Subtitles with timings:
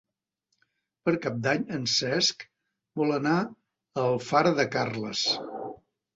[1.07, 2.47] Per Cap d'Any en Cesc
[3.03, 5.25] vol anar a Alfara de Carles.